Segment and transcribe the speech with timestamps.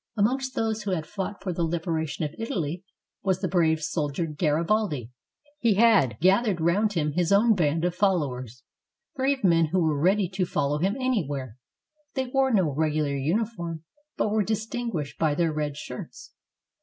[0.17, 2.83] Amongst those who had fought for the liberation of Italy
[3.21, 5.11] was the brave soldier Garibaldi.
[5.59, 8.63] He had gathered round him his own band of followers,
[9.15, 11.55] brave men who were ready to follow him anywhere.
[12.15, 13.83] They wore no regu lar uniform,
[14.17, 16.31] but were distinguished by their red shirts.